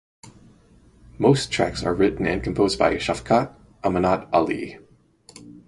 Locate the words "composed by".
2.41-2.95